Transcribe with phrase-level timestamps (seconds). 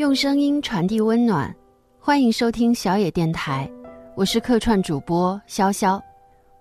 [0.00, 1.54] 用声音传递温暖，
[1.98, 3.70] 欢迎收听小野电台，
[4.14, 6.00] 我是客串主播潇潇。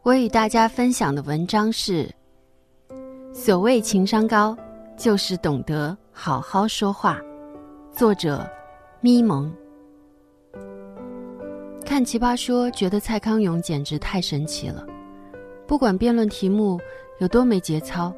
[0.03, 2.13] 我与大家分享的文章是：
[3.33, 4.57] 所谓情商高，
[4.97, 7.17] 就是懂得好好说话。
[7.93, 8.45] 作者：
[8.99, 9.49] 咪蒙。
[11.85, 14.85] 看《奇葩说》，觉得蔡康永简直太神奇了。
[15.65, 16.77] 不管辩论题目
[17.19, 18.13] 有多没节操，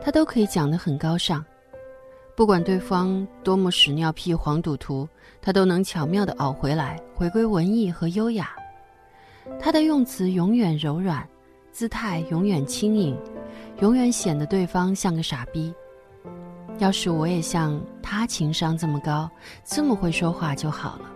[0.00, 1.44] 他都可以讲得很高尚。
[2.34, 5.06] 不管对方多么屎尿屁、黄赌毒，
[5.40, 8.50] 他都能巧妙地熬回来，回归文艺和优雅。
[9.60, 11.28] 他的用词永远柔软，
[11.72, 13.14] 姿态永远轻盈，
[13.80, 15.72] 永远显得对方像个傻逼。
[16.78, 19.30] 要是我也像他情商这么高，
[19.62, 21.12] 这么会说话就好了。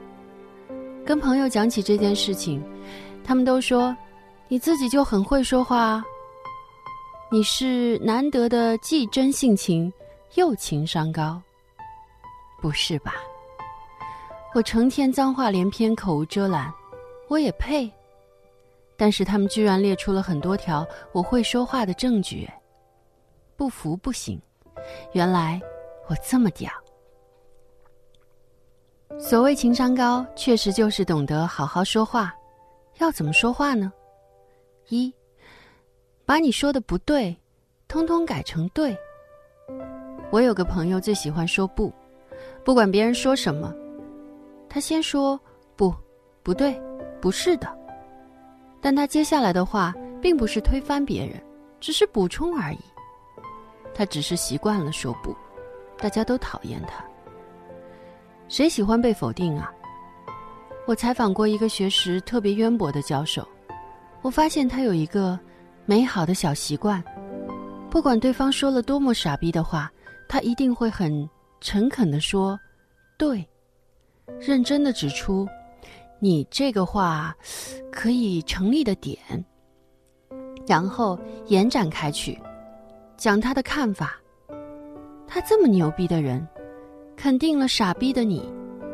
[1.05, 2.63] 跟朋友讲起这件事情，
[3.25, 3.97] 他们都说
[4.49, 6.05] ：“你自己就很会说话啊，
[7.33, 9.91] 你是难得的既真性情。”
[10.37, 11.41] 又情商高，
[12.61, 13.15] 不是吧？
[14.55, 16.71] 我成天脏话连篇，口无遮拦，
[17.29, 17.91] 我也配？
[18.99, 22.47] 但是他们居然列出了很多条我会说话的证据，
[23.57, 24.39] 不服不行！
[25.13, 25.59] 原来
[26.07, 26.71] 我这么屌。
[29.19, 32.35] 所谓情商高，确实就是懂得好好说话。
[32.99, 33.91] 要怎么说话呢？
[34.89, 35.11] 一，
[36.27, 37.35] 把你说的不对，
[37.89, 38.95] 通通改成对。
[40.31, 41.93] 我有个朋友最喜欢说不，
[42.65, 43.73] 不管别人说什么，
[44.69, 45.39] 他先说
[45.77, 45.95] 不，
[46.43, 46.79] 不对，
[47.21, 47.69] 不是的。
[48.81, 51.41] 但他接下来的话并不是推翻别人，
[51.81, 52.79] 只是补充而已。
[53.95, 55.35] 他只是习惯了说不，
[55.97, 57.05] 大家都讨厌他。
[58.49, 59.73] 谁喜欢被否定啊？
[60.87, 63.47] 我采访过一个学识特别渊博的教授，
[64.23, 65.39] 我发现他有一个
[65.85, 67.03] 美好的小习惯，
[67.91, 69.91] 不管对方说了多么傻逼的话。
[70.29, 71.29] 他一定会很
[71.61, 72.59] 诚恳的说
[73.17, 73.47] ：“对，
[74.41, 75.47] 认真的指出
[76.19, 77.35] 你这个话
[77.91, 79.19] 可以成立的点，
[80.67, 82.39] 然后延展开去，
[83.17, 84.21] 讲他的看法。
[85.27, 86.47] 他这么牛逼的人，
[87.17, 88.51] 肯定了傻逼的你，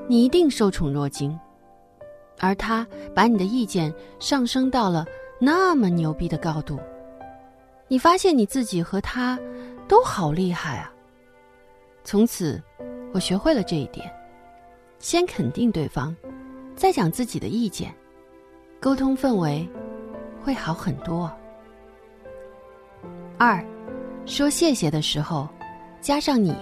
[0.08, 1.38] 你一定受宠若惊。
[2.38, 5.06] 而他把你的意见上升到了
[5.38, 6.78] 那么牛逼的高度，
[7.88, 9.38] 你发现你自己和他
[9.86, 10.91] 都好厉害啊！”
[12.04, 12.60] 从此，
[13.12, 14.12] 我学会了这一点：
[14.98, 16.14] 先肯定对方，
[16.74, 17.94] 再讲自己的意见，
[18.80, 19.68] 沟通氛围
[20.42, 21.30] 会好很多。
[23.38, 23.64] 二，
[24.26, 25.48] 说谢谢的时候，
[26.00, 26.54] 加上你，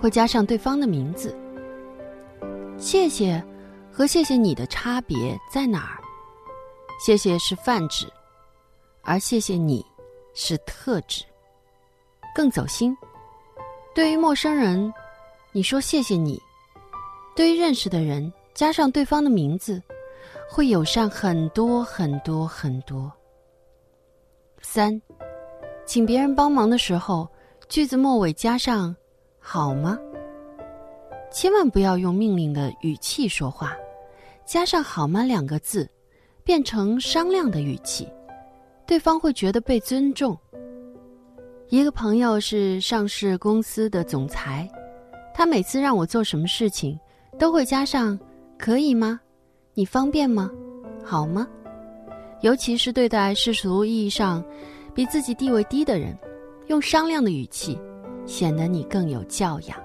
[0.00, 1.36] 或加上对方的名字。
[2.78, 3.42] 谢谢
[3.90, 6.00] 和谢谢你的差别在哪儿？
[7.04, 8.06] 谢谢是泛指，
[9.02, 9.84] 而谢谢你
[10.34, 11.24] 是特指，
[12.34, 12.96] 更走心。
[13.94, 14.92] 对于陌生人，
[15.52, 16.38] 你说谢谢你；
[17.36, 19.82] 对于认识的人，加上对方的名字，
[20.48, 23.12] 会友善很多很多很多。
[24.62, 24.98] 三，
[25.84, 27.28] 请别人帮忙的时候，
[27.68, 28.96] 句子末尾加上
[29.38, 29.98] “好吗”，
[31.30, 33.76] 千万不要用命令的语气说话，
[34.46, 35.86] 加上“好吗”两个字，
[36.44, 38.08] 变成商量的语气，
[38.86, 40.34] 对方会觉得被尊重。
[41.72, 44.68] 一个朋友是上市公司的总裁，
[45.32, 47.00] 他每次让我做什么事情，
[47.38, 48.18] 都会加上
[48.60, 49.18] “可以吗？
[49.72, 50.50] 你方便吗？
[51.02, 51.48] 好吗？”
[52.42, 54.44] 尤其是对待世俗意义上
[54.94, 56.14] 比自己地位低的人，
[56.66, 57.80] 用商量的语气，
[58.26, 59.78] 显得你更有教养。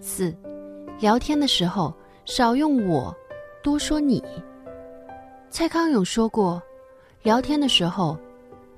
[0.00, 0.34] 四，
[0.98, 1.92] 聊天的时候
[2.24, 3.14] 少用我，
[3.62, 4.24] 多说你。
[5.50, 6.58] 蔡康永说过，
[7.22, 8.16] 聊天的时候，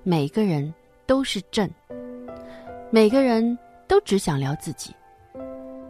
[0.02, 0.74] 每个人。
[1.06, 1.70] 都是朕。
[2.90, 3.58] 每个人
[3.88, 4.94] 都只想聊自己。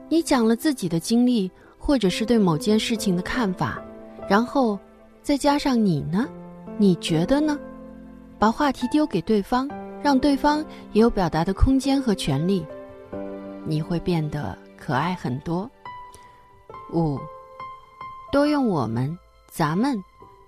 [0.09, 3.83] 你讲了自己的经历，或者是对某件事情的看法，
[4.29, 4.79] 然后
[5.23, 6.29] 再加上你呢？
[6.79, 7.59] 你觉得呢？
[8.39, 9.69] 把话题丢给对方，
[10.03, 12.65] 让对方也有表达的空间和权利，
[13.65, 15.69] 你会变得可爱很多。
[16.93, 17.19] 五，
[18.31, 19.17] 多用我们、
[19.51, 19.99] 咱们，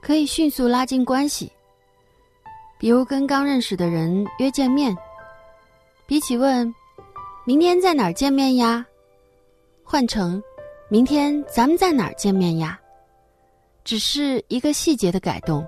[0.01, 1.51] 可以迅速拉近关系。
[2.79, 4.97] 比如跟刚认识的人约见面，
[6.07, 6.73] 比起问
[7.45, 8.87] “明天在哪儿见面呀”，
[9.83, 10.41] 换成
[10.89, 12.79] “明天咱们在哪儿见面呀”，
[13.83, 15.67] 只是一个细节的改动，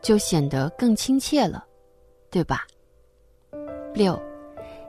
[0.00, 1.64] 就显得更亲切了，
[2.30, 2.64] 对吧？
[3.92, 4.20] 六，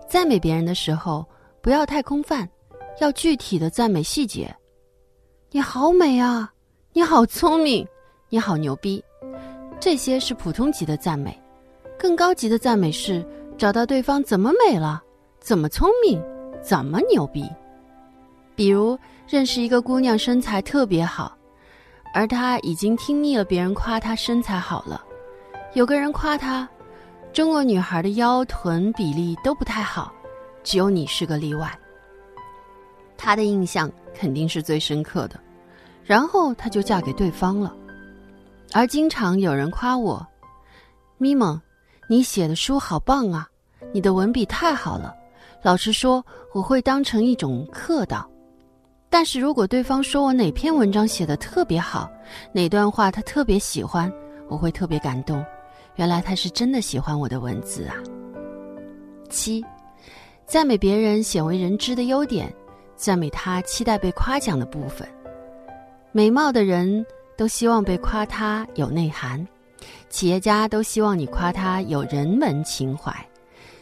[0.07, 1.25] 赞美别人的时候
[1.61, 2.47] 不要太空泛，
[2.99, 4.55] 要具体的赞美细节。
[5.49, 6.53] 你好美啊！
[6.93, 7.87] 你好聪明！
[8.29, 9.03] 你好牛逼！
[9.79, 11.39] 这些是普通级的赞美。
[12.05, 13.25] 更高级的赞美是
[13.57, 15.01] 找到对方怎么美了，
[15.39, 16.23] 怎么聪明，
[16.61, 17.49] 怎么牛逼。
[18.53, 18.95] 比如
[19.27, 21.35] 认识一个姑娘身材特别好，
[22.13, 25.03] 而她已经听腻了别人夸她身材好了，
[25.73, 26.69] 有个人夸她，
[27.33, 30.13] 中国女孩的腰臀比例都不太好，
[30.63, 31.75] 只有你是个例外。
[33.17, 35.39] 她的印象肯定是最深刻的，
[36.03, 37.75] 然后她就嫁给对方了。
[38.73, 40.23] 而经常有人夸我，
[41.17, 41.59] 咪蒙，
[42.07, 43.47] 你写的书好棒啊，
[43.91, 45.15] 你的文笔太好了。
[45.61, 46.23] 老实说，
[46.53, 48.29] 我会当成一种客套。
[49.09, 52.09] 但是如果对方说我哪篇文章写的特别好，
[52.51, 54.11] 哪段话他特别喜欢，
[54.47, 55.43] 我会特别感动。
[55.95, 57.95] 原来他是真的喜欢我的文字啊。
[59.29, 59.65] 七，
[60.45, 62.53] 赞美别人鲜为人知的优点，
[62.95, 65.07] 赞美他期待被夸奖的部分。
[66.11, 67.03] 美貌的人
[67.35, 69.45] 都希望被夸他有内涵，
[70.09, 73.13] 企业家都希望你夸他有人文情怀，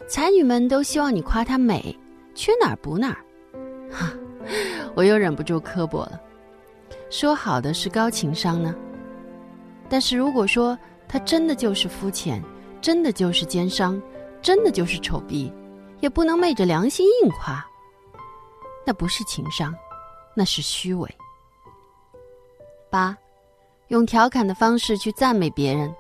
[0.07, 1.97] 才女们都希望你夸她美，
[2.35, 3.25] 缺哪儿补哪儿。
[3.91, 4.13] 哈。
[4.94, 6.19] 我又忍不住刻薄了，
[7.09, 8.75] 说好的是高情商呢？
[9.88, 10.77] 但是如果说
[11.07, 12.44] 他真的就是肤浅，
[12.81, 14.01] 真的就是奸商，
[14.41, 15.50] 真的就是丑逼，
[16.01, 17.65] 也不能昧着良心硬夸。
[18.85, 19.73] 那不是情商，
[20.35, 21.09] 那是虚伪。
[22.89, 23.17] 八，
[23.94, 25.94] 用调侃的方式去赞美别人。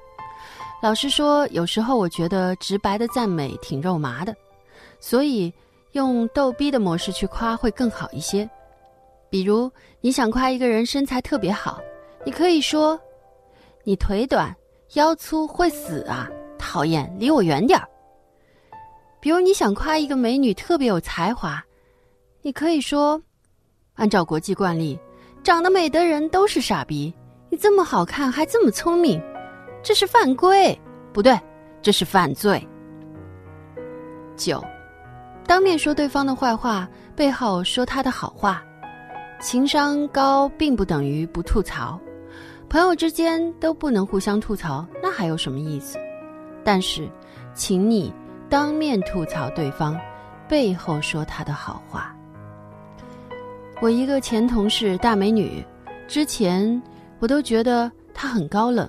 [0.81, 4.35] 老实说，有时候我觉得直白的赞美挺肉麻的，
[4.99, 5.53] 所以。
[5.93, 8.49] 用逗逼的模式去夸会更好一些，
[9.29, 11.79] 比如你想夸一个人身材特别好，
[12.25, 12.99] 你可以说
[13.85, 14.51] ：“你腿短
[14.93, 17.87] 腰粗会死啊，讨厌，离我远点儿。”
[19.21, 21.63] 比如你想夸一个美女特别有才华，
[22.41, 23.21] 你可以说
[23.93, 24.97] ：“按照国际惯例，
[25.43, 27.13] 长得美的人都是傻逼，
[27.53, 29.21] 你这么好看还这么聪明，
[29.83, 30.75] 这是犯规，
[31.13, 31.39] 不对，
[31.83, 32.67] 这是犯罪。”
[34.35, 34.59] 九。
[35.45, 38.63] 当面说对方的坏话，背后说他的好话，
[39.39, 41.99] 情商高并不等于不吐槽。
[42.67, 45.99] 朋友之间都不能互相吐槽，那还有什么意思？
[46.63, 47.07] 但是，
[47.53, 48.11] 请你
[48.49, 49.95] 当面吐槽对方，
[50.49, 52.15] 背后说他的好话。
[53.79, 55.63] 我一个前同事大美女，
[56.07, 56.81] 之前
[57.23, 58.85] 我都觉得他很高冷。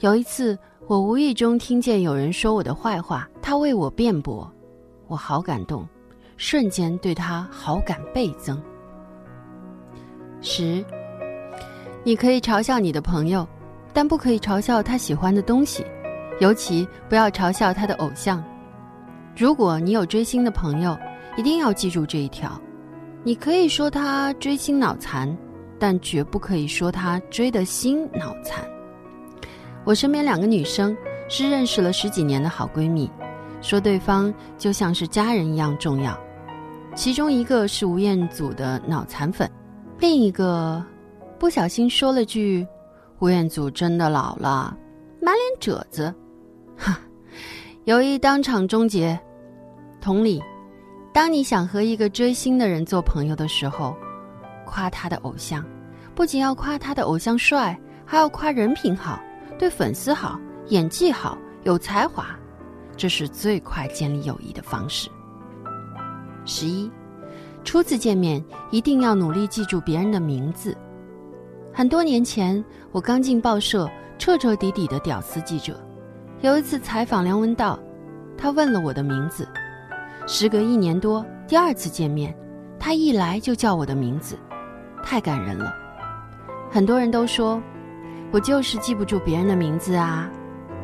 [0.00, 0.58] 有一次，
[0.88, 4.52] 我无意中听见有人说我的坏话，他为我辩驳。
[5.06, 5.86] 我好感动，
[6.36, 8.60] 瞬间对他好感倍增。
[10.40, 10.84] 十，
[12.02, 13.46] 你可以嘲笑你的朋友，
[13.92, 15.86] 但不可以嘲笑他喜欢的东西，
[16.40, 18.42] 尤其不要嘲笑他的偶像。
[19.36, 20.98] 如果你有追星的朋友，
[21.36, 22.60] 一定要记住这一条：
[23.22, 25.32] 你可以说他追星脑残，
[25.78, 28.64] 但绝不可以说他追的心脑残。
[29.84, 30.96] 我身边两个女生
[31.28, 33.10] 是认识了十几年的好闺蜜。
[33.60, 36.14] 说对方就像是家人一样重要，
[36.94, 39.50] 其中一个是吴彦祖的脑残粉，
[39.98, 40.84] 另一个
[41.38, 42.66] 不小心说了句
[43.20, 44.76] “吴彦祖真的老了”，
[45.18, 46.14] 满脸褶子，
[46.76, 47.00] 哈，
[47.84, 49.18] 友谊当场终结。
[49.98, 50.42] 同理，
[51.14, 53.96] 当你想和一个追星的人做朋友的时候，
[54.64, 55.64] 夸他的偶像，
[56.14, 59.20] 不仅要夸他的偶像帅，还要夸人品好，
[59.58, 62.26] 对粉丝好，演技好，有才华。
[62.96, 65.08] 这是最快建立友谊的方式。
[66.44, 66.90] 十一，
[67.64, 70.76] 初次见面一定要努力记住别人的名字。
[71.72, 72.62] 很多年前，
[72.92, 75.80] 我刚进报社，彻彻底底的屌丝记者。
[76.40, 77.78] 有一次采访梁文道，
[78.36, 79.48] 他问了我的名字。
[80.26, 82.32] 时隔一年多，第二次见面，
[82.78, 84.38] 他一来就叫我的名字，
[85.04, 85.74] 太感人了。
[86.70, 87.62] 很多人都说，
[88.32, 90.28] 我就是记不住别人的名字啊。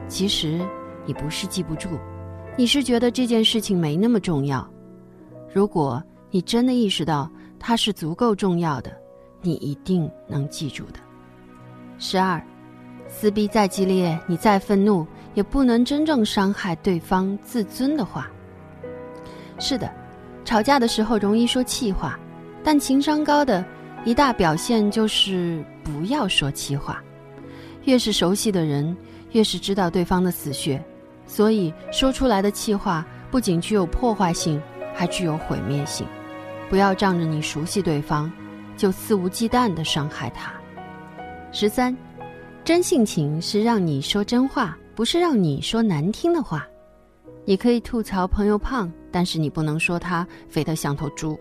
[0.06, 0.60] 其实。
[1.06, 1.88] 你不是记不住，
[2.56, 4.64] 你是觉得这件事情没那么重要。
[5.52, 6.00] 如果
[6.30, 8.92] 你真的意识到它是足够重要的，
[9.40, 11.00] 你一定能记住的。
[11.98, 12.40] 十二，
[13.08, 18.30] 撕逼再激烈，你再愤怒，也不能真正伤害对方自尊的话。
[19.58, 19.90] 是的，
[20.44, 22.16] 吵架的时候容易说气话，
[22.62, 23.64] 但情商高的
[24.04, 27.02] 一大表现就是不要说气话。
[27.84, 28.96] 越是熟悉的人，
[29.32, 30.82] 越是知道对方的死穴。
[31.26, 34.60] 所以说出来的气话不仅具有破坏性，
[34.94, 36.06] 还具有毁灭性。
[36.68, 38.30] 不要仗着你熟悉对方，
[38.76, 40.52] 就肆无忌惮地伤害他。
[41.52, 41.96] 十三，
[42.64, 46.66] 真性情是让你说真话，不是让你说难听的话。
[47.44, 51.38] 你可以吐槽朋友胖，但是你不能说他肥得像头猪。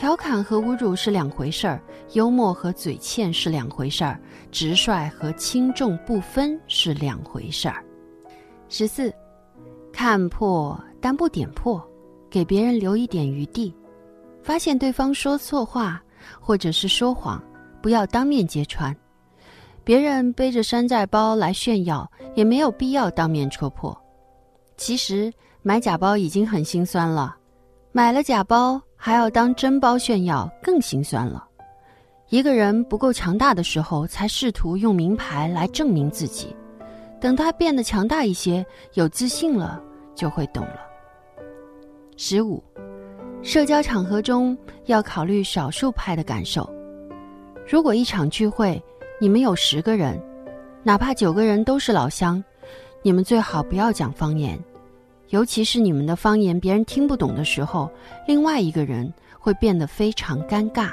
[0.00, 1.78] 调侃和侮辱是两回事儿，
[2.14, 4.18] 幽默和嘴欠是两回事儿，
[4.50, 7.84] 直率和轻重不分是两回事儿。
[8.70, 9.12] 十四，
[9.92, 11.86] 看破但不点破，
[12.30, 13.74] 给别人留一点余地。
[14.42, 16.02] 发现对方说错话
[16.40, 17.38] 或者是说谎，
[17.82, 18.96] 不要当面揭穿。
[19.84, 23.94] 别人背着山寨包来炫耀，也没有必要当面戳破。
[24.78, 25.30] 其实
[25.60, 27.36] 买假包已经很心酸了，
[27.92, 31.44] 买了假包还要当真包炫耀，更心酸了。
[32.28, 36.54] 一个人不够强大的时候，才试图用名牌来证明自己。
[37.20, 39.82] 等他变得强大一些，有自信了，
[40.14, 40.76] 就会懂了。
[42.16, 42.62] 十五，
[43.42, 44.56] 社交场合中
[44.86, 46.68] 要考虑少数派的感受。
[47.68, 48.80] 如果一场聚会，
[49.20, 50.16] 你们有十个人，
[50.84, 52.42] 哪怕九个人都是老乡，
[53.02, 54.56] 你们最好不要讲方言，
[55.30, 57.90] 尤其是你们的方言别人听不懂的时候，
[58.26, 60.92] 另外一个人会变得非常尴尬。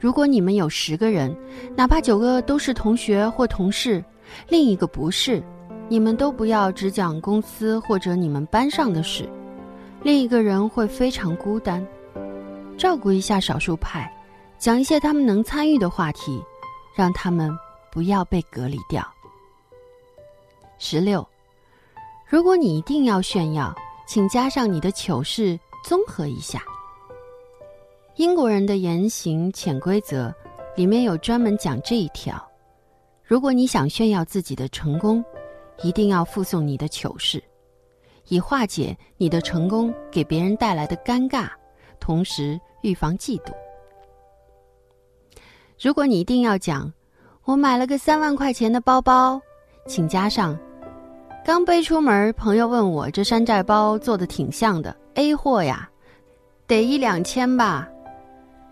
[0.00, 1.32] 如果你们有十个人，
[1.76, 4.04] 哪怕九个都是同学或同事，
[4.48, 5.42] 另一个不是，
[5.88, 9.28] 你们都不要只讲公司或者你们班上的事，
[10.02, 11.86] 另一个人会非常孤单。
[12.78, 14.12] 照顾一下少数派，
[14.58, 16.42] 讲一些他们能参与的话题。
[16.94, 17.50] 让他们
[17.90, 19.02] 不要被隔离掉。
[20.78, 21.26] 十六，
[22.32, 23.74] 如果你一定要炫耀，
[24.06, 26.62] 请加上你的糗事，综合一下。
[28.16, 30.34] 英国人的言行潜规则
[30.74, 32.42] 里面有专门讲这一条：
[33.22, 35.22] 如果你想炫耀自己的成功，
[35.82, 37.44] 一定要附送你的糗事，
[38.28, 41.50] 以化解你的成功给别人带来的尴尬，
[42.00, 43.52] 同时预防嫉妒。
[45.78, 46.90] 如果你一定要讲，
[47.44, 49.38] 我买了个三万块钱的包包，
[49.86, 50.58] 请加上，
[51.44, 55.88] 刚背出门，朋友问我这山寨包做的挺像的，A 货呀，
[56.68, 57.88] 得一两千吧。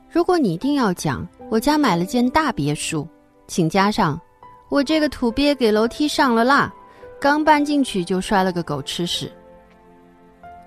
[0.08, 3.08] 如果你一定要讲，我家买了间大别墅，
[3.48, 4.20] 请加上，
[4.68, 6.72] 我这个土鳖给楼梯上了蜡，
[7.20, 9.30] 刚搬进去就摔了个狗吃屎。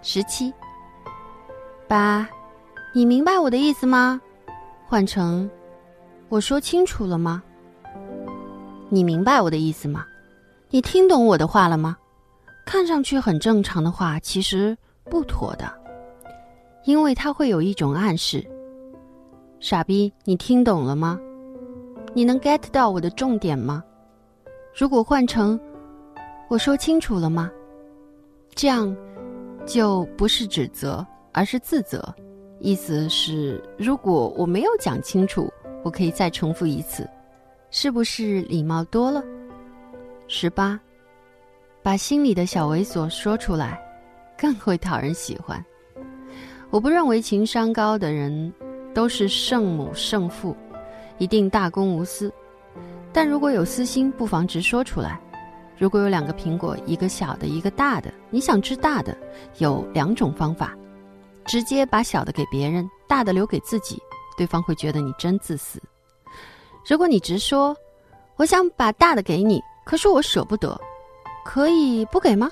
[0.02, 0.54] 十七，
[1.88, 2.28] 八，
[2.94, 4.20] 你明白我的意思吗？
[4.86, 5.50] 换成。
[6.28, 7.42] 我说清楚了吗？
[8.90, 10.06] 你明白我的意思吗？
[10.74, 11.96] 你听懂我的话了吗？
[12.66, 15.72] 看上去很正常的话，其实不妥的，
[16.84, 18.44] 因为它会有一种暗示。
[19.60, 21.20] 傻逼，你听懂了吗？
[22.16, 23.84] 你能 get 到我的重点吗？
[24.76, 25.60] 如果换成
[26.50, 27.52] 我说清楚了吗？
[28.56, 28.98] 这样
[29.68, 32.04] 就不是指责，而是自责。
[32.58, 35.48] 意思是，如果我没有讲清楚。
[35.84, 37.08] 我可以再重复一次，
[37.70, 39.22] 是不是礼貌多了？
[40.28, 40.80] 十八，
[41.82, 43.80] 把心里的小猥琐说出来，
[44.38, 45.64] 更会讨人喜欢。
[46.70, 48.52] 我不认为情商高的人
[48.94, 50.56] 都是圣母圣父，
[51.18, 52.34] 一定大公无私。
[53.12, 55.20] 但如果有私心，不妨直说出来。
[55.78, 59.16] 如果有两个苹果，一个小的，一个大的，你想吃大的，
[59.60, 60.76] 有两种方法：
[61.46, 64.02] 直接把小的给别人，大的留给自己。
[64.36, 65.80] 对方会觉得你真自私。
[66.88, 67.76] 如果你直说，
[68.36, 70.80] 我想把大的给你，可是我舍不得，
[71.46, 72.50] 可以不给吗？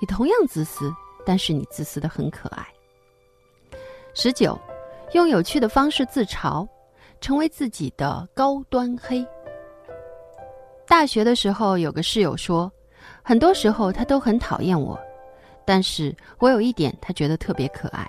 [0.00, 0.92] 你同样自私，
[1.24, 2.66] 但是你自私的很可爱。
[4.12, 4.58] 十九，
[5.12, 6.66] 用有趣的方式自嘲，
[7.20, 9.26] 成为自己的高端黑。
[10.86, 12.70] 大学的时候，有个室友说，
[13.22, 14.98] 很多时候他都很讨厌我，
[15.64, 18.08] 但是我有一点他觉得特别可爱，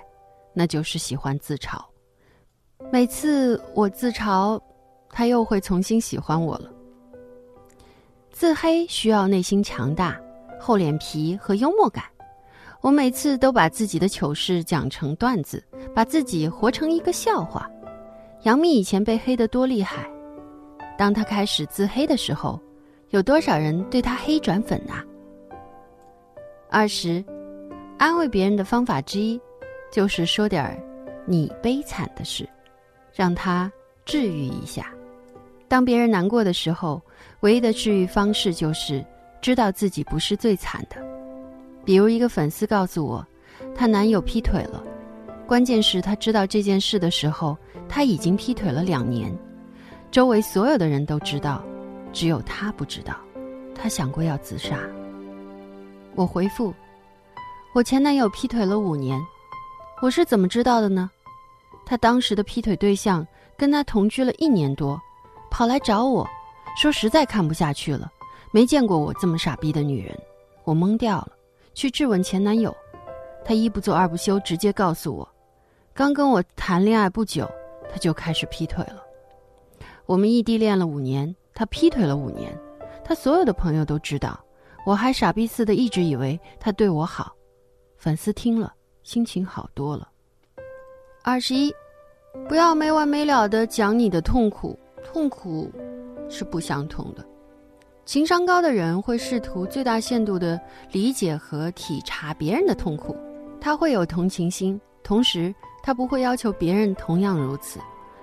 [0.52, 1.82] 那就是喜欢自嘲。
[2.92, 4.60] 每次我自嘲，
[5.08, 6.70] 他又会重新喜欢我了。
[8.38, 10.14] 自黑需要内心强大、
[10.60, 12.04] 厚脸皮和幽默感。
[12.82, 15.64] 我每次都把自己的糗事讲成段子，
[15.94, 17.66] 把自己活成一个笑话。
[18.42, 20.06] 杨幂以前被黑得多厉害，
[20.98, 22.60] 当她开始自黑的时候，
[23.08, 25.02] 有多少人对她黑转粉啊？
[26.68, 27.24] 二十，
[27.96, 29.40] 安慰别人的方法之一，
[29.90, 30.78] 就是说点儿
[31.24, 32.46] 你悲惨的事。
[33.14, 33.72] 让他
[34.04, 34.92] 治愈一下。
[35.68, 37.02] 当别人难过的时候，
[37.40, 39.04] 唯一的治愈方式就是
[39.40, 40.96] 知道自己不是最惨的。
[41.84, 43.26] 比如一个粉丝告诉我，
[43.74, 44.82] 她男友劈腿了，
[45.46, 47.56] 关键是她知道这件事的时候，
[47.88, 49.36] 他已经劈腿了两年，
[50.10, 51.64] 周围所有的人都知道，
[52.12, 53.16] 只有她不知道。
[53.74, 54.78] 她想过要自杀。
[56.14, 56.72] 我回复：
[57.74, 59.20] 我前男友劈腿了五年，
[60.00, 61.10] 我是怎么知道的呢？
[61.84, 63.24] 他当时的劈腿对象
[63.56, 65.00] 跟他同居了一年多，
[65.56, 66.28] 跑来找我，
[66.76, 68.12] 说实在看不下去了，
[68.52, 70.14] 没见过我这么傻逼的女人，
[70.64, 71.28] 我懵掉了，
[71.72, 72.76] 去质问前男友，
[73.42, 75.26] 他一不做二不休，直接告诉我，
[75.94, 77.50] 刚跟我谈恋爱不久，
[77.90, 79.02] 他就开始劈腿了。
[80.04, 82.54] 我们异地恋了五年，他劈腿了五年，
[83.02, 84.38] 他所有的朋友都知道，
[84.84, 87.32] 我还傻逼似的一直以为他对我好。
[87.96, 90.06] 粉丝听了，心情好多了。
[91.24, 91.74] 二十一，
[92.46, 95.70] 不要没完没了的讲你的痛苦，痛苦
[96.28, 97.24] 是不相同的。
[98.04, 100.60] 情商高的人会试图最大限度的
[100.90, 103.16] 理解和体察别人的痛苦，
[103.60, 107.78] 他会有同情心，同时他不会要求别人同样如此，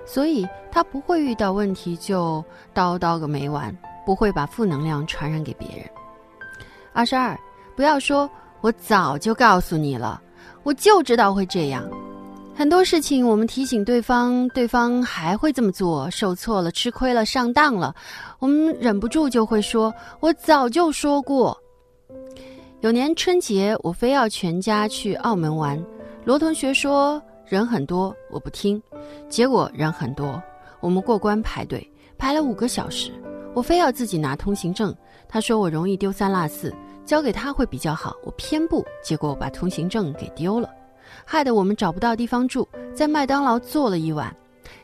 [0.05, 2.43] 所以他不会遇到问题就
[2.75, 3.75] 叨叨个没完，
[4.05, 5.89] 不会把负能量传染给别人。
[6.93, 7.37] 二十二，
[7.75, 8.29] 不要说
[8.61, 10.21] 我早就告诉你了，
[10.63, 11.89] 我就知道会这样。
[12.55, 17.95] 很多事情，我们提醒对方，对方还会这么做，受挫了，吃亏了，上当了，
[18.38, 19.91] 我们忍不住就会说
[20.22, 21.57] ：“我早就说过。”
[22.81, 25.83] 有年春节，我非要全家去澳门玩，
[26.25, 28.81] 罗同学说人很多，我不听，
[29.27, 30.41] 结果人很多，
[30.79, 33.12] 我们过关排队排了五个小时，
[33.55, 34.95] 我非要自己拿通行证，
[35.27, 36.72] 他说我容易丢三落四，
[37.03, 40.69] 交给他会比较好，我偏不，结果我把通行证给丢了。
[41.25, 44.35] 害得我们找不到地方住，在麦当劳坐了一晚。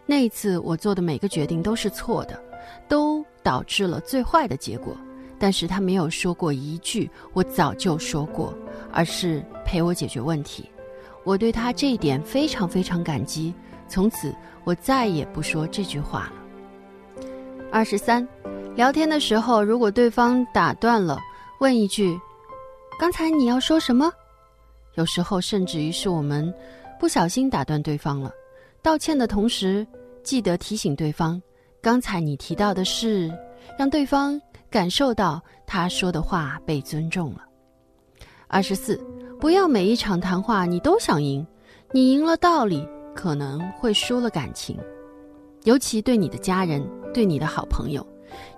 [0.05, 2.41] 那一次我做的每个决定都是错的，
[2.87, 4.95] 都导致了最坏的结果。
[5.37, 8.53] 但是他没有说过一句“我早就说过”，
[8.91, 10.69] 而是陪我解决问题。
[11.23, 13.53] 我对他这一点非常非常感激。
[13.87, 17.25] 从此我再也不说这句话了。
[17.71, 18.27] 二十三，
[18.75, 21.17] 聊天的时候，如果对方打断了，
[21.59, 22.19] 问一句
[22.99, 24.11] ：“刚才你要说什么？”
[24.99, 26.53] 有时候甚至于是我们
[26.99, 28.33] 不小心打断对方了，
[28.81, 29.87] 道歉的同时
[30.23, 31.41] 记得提醒对方，
[31.81, 33.31] 刚才你提到的是，
[33.77, 34.37] 让对方
[34.69, 37.45] 感受到他说的话被尊重了。
[38.49, 39.01] 二十四，
[39.39, 41.47] 不要每一场谈话你都想赢，
[41.93, 44.77] 你赢了道理，可能会输了感情，
[45.63, 48.05] 尤其对你的家人，对你的好朋友，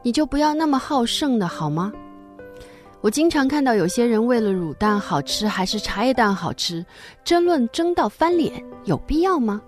[0.01, 1.93] 你就不要那么好胜的好吗？
[3.01, 6.85] 我经常看到有些人为了卤蛋好吃还是茶叶蛋好吃，
[7.23, 9.59] 争论争到翻脸，有必要吗？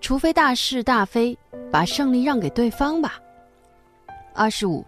[0.00, 1.36] 除非大是大非，
[1.70, 3.20] 把胜利让给对方吧。
[4.34, 4.82] 二十五，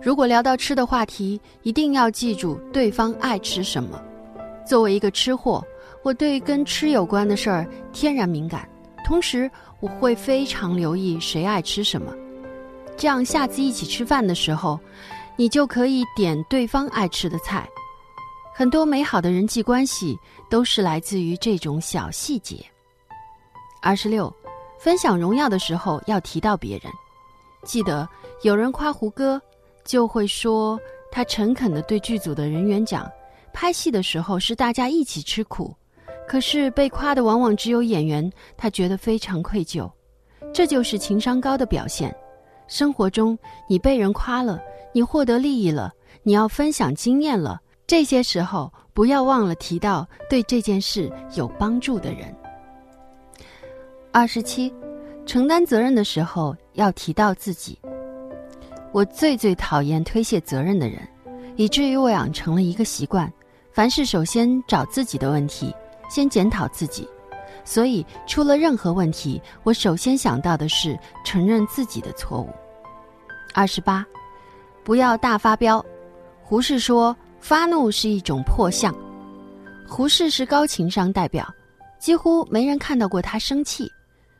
[0.00, 4.02] 如果聊到吃的话题，一定要记住对方爱吃什么。
[4.66, 5.62] 作为一个吃货，
[6.02, 8.66] 我对跟吃有关的事儿天然敏感，
[9.04, 12.10] 同时我会非常留意谁爱吃什么，
[12.96, 14.80] 这样下次一起吃饭的时候。
[15.36, 17.68] 你就可以点对方爱吃的菜，
[18.54, 20.18] 很多美好的人际关系
[20.48, 22.64] 都是来自于这种小细节。
[23.82, 24.32] 二十六，
[24.78, 26.92] 分享荣耀的时候要提到别人，
[27.64, 28.08] 记得
[28.42, 29.40] 有人夸胡歌，
[29.84, 30.78] 就会说
[31.10, 33.10] 他诚恳的对剧组的人员讲，
[33.52, 35.74] 拍戏的时候是大家一起吃苦，
[36.28, 39.90] 可是被夸的往往只有演员，他觉得非常愧疚，
[40.52, 42.14] 这就是情商高的表现。
[42.66, 44.60] 生活中你被人夸了。
[44.92, 52.32] 你获得利益了，你要分享经验了，这些时候不要忘了提到对这件事有帮助的人。
[54.12, 54.72] 二十七，
[55.26, 57.76] 承担责任的时候要提到自己。
[58.92, 61.00] 我最最讨厌推卸责任的人，
[61.56, 63.30] 以至于我养成了一个习惯：
[63.72, 65.74] 凡事首先找自己的问题，
[66.08, 67.08] 先检讨自己。
[67.64, 72.50] 所以出了任何问题，我首先想到的是承认自己的错误。
[73.54, 74.04] 二十八。
[74.84, 75.82] 不要大发飙，
[76.42, 78.94] 胡适说发怒是一种破相。
[79.88, 81.48] 胡适是高情商代表，
[81.98, 83.90] 几乎没人看到过他生气。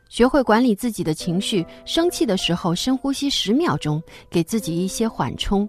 [0.07, 5.67] 学会管理自己的情绪，生气的时候深呼吸十秒钟，给自己一些缓冲。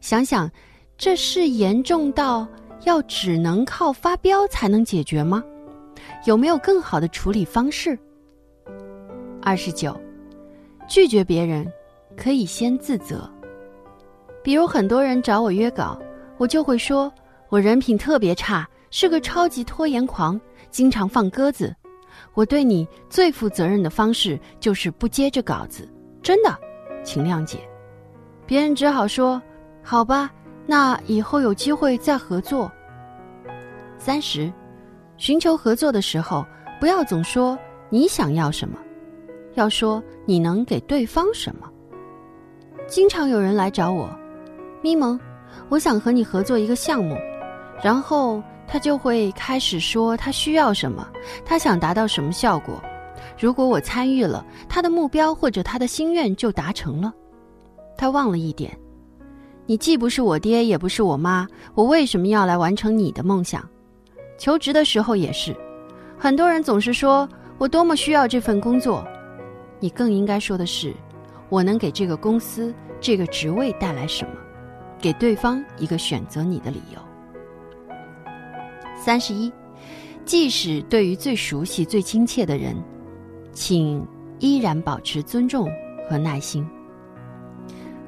[0.00, 0.50] 想想，
[0.96, 2.48] 这是严重到
[2.84, 5.44] 要只能靠发飙才能解决吗？
[6.24, 7.98] 有没有更好的处理方式？
[9.42, 9.94] 二十九，
[10.88, 11.70] 拒绝别人，
[12.16, 13.30] 可以先自责。
[14.42, 16.00] 比如很多人找我约稿，
[16.38, 17.12] 我就会说，
[17.50, 21.74] 我人品特别差，是个超级拖延狂，经常放鸽子。
[22.32, 25.86] 我对你最负责任的方式就是不接这稿子，
[26.22, 26.58] 真的，
[27.02, 27.58] 请谅解。
[28.46, 29.40] 别人只好说，
[29.82, 30.30] 好吧，
[30.66, 32.72] 那以后有机会再合作。
[33.98, 34.52] 三十，
[35.24, 36.44] 寻求合作的时候，
[36.78, 37.58] 不要总说
[37.88, 38.78] 你想要什么，
[39.54, 41.66] 要说你能给对方什么。
[42.86, 44.06] 经常有人来找我。
[44.82, 45.18] 咪蒙，
[45.70, 47.16] 我想和你合作一个项目，
[47.82, 51.08] 然后他就会开始说他需要什么，
[51.42, 52.78] 他想达到什么效果。
[53.40, 57.10] 如果我参与了，他的目标或者他的心愿就达成了。
[57.96, 58.78] 他忘了一点，
[59.64, 63.66] 你既不是我爹，也不是我妈，我为什么要来完成你的梦想？
[64.38, 65.54] 求职的时候也是，
[66.18, 69.06] 很多人总是说我多么需要这份工作，
[69.80, 70.92] 你更应该说的是，
[71.48, 74.30] 我能给这个公司这个职位带来什么。
[75.00, 76.98] 给对方一个选择你的理由。
[78.96, 79.52] 三十一，
[80.24, 82.74] 即使对于最熟悉、最亲切的人，
[83.52, 84.06] 请
[84.38, 85.68] 依然保持尊重
[86.08, 86.66] 和耐心。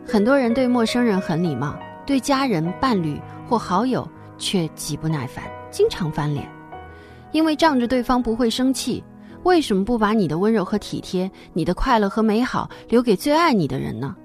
[0.07, 4.09] 很多人对陌生人很礼貌，对家人、伴侣或好友
[4.39, 6.49] 却极不耐烦，经常翻脸，
[7.33, 9.03] 因为仗着对方不会生气。
[9.43, 14.17] 为什么不把你的温柔和体贴、你的快乐和美好留给最爱你的人呢？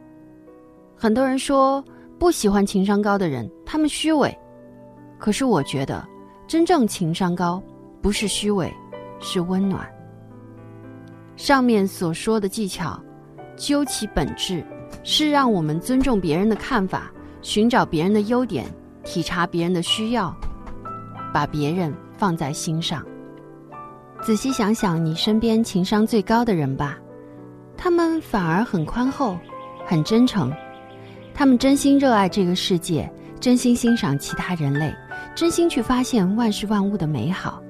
[0.95, 1.83] 很多人说
[2.17, 4.35] 不喜欢情商高的人，他们虚伪。
[5.19, 6.03] 可是我觉得，
[6.47, 7.61] 真正情商高，
[8.01, 8.73] 不是虚伪，
[9.19, 9.87] 是温暖。
[11.35, 12.99] 上面所说的技巧，
[13.55, 14.65] 究其本质，
[15.03, 17.11] 是让我们尊重别人的看法，
[17.43, 18.65] 寻找别人的优点，
[19.03, 20.35] 体察别人的需要，
[21.33, 23.03] 把别人放在心上。
[24.21, 26.97] 仔细想想，你身边情商最高的人吧，
[27.75, 29.37] 他们反而很宽厚，
[29.85, 30.53] 很真诚，
[31.33, 34.93] 他们真心热爱这个世界，真心欣赏其他人类，
[35.33, 37.61] 真心去发现万事万物的美好。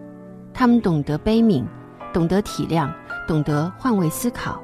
[0.54, 1.64] 他们懂得悲悯，
[2.12, 2.92] 懂得体谅，
[3.26, 4.62] 懂得换位思考。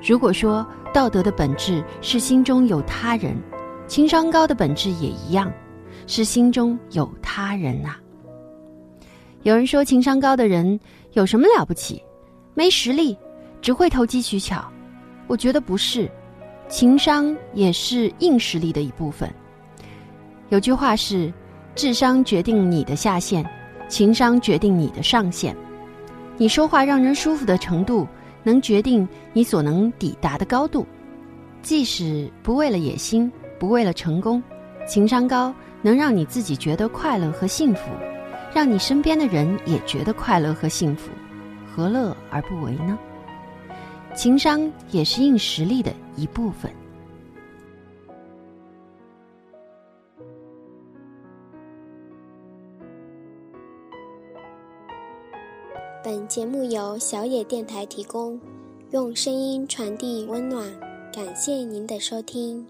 [0.00, 3.36] 如果说道德的本质是心中有他人，
[3.88, 5.52] 情商高的本质也一样，
[6.06, 7.96] 是心中有他人呐。
[9.42, 10.78] 有人说情商高的人
[11.14, 12.02] 有什么了不起？
[12.54, 13.16] 没实力，
[13.62, 14.62] 只会投机取巧。
[15.26, 16.10] 我觉得不是，
[16.68, 19.32] 情商也是硬实力的一部分。
[20.50, 21.32] 有句话是：
[21.74, 23.42] 智商决定你的下限，
[23.88, 25.56] 情商决定你的上限。
[26.36, 28.06] 你说话让人舒服的程度，
[28.42, 30.86] 能决定你所能抵达的高度。
[31.62, 34.42] 即使不为了野心，不为了成功，
[34.86, 37.90] 情商高能让你自己觉得快乐和幸福。
[38.52, 41.10] 让你身边的人也觉得快乐和幸福，
[41.66, 42.98] 何乐而不为呢？
[44.14, 46.70] 情商也是硬实力的一部分。
[56.02, 58.40] 本节目由小野电台提供，
[58.90, 60.68] 用声音传递温暖，
[61.12, 62.66] 感谢您的收听。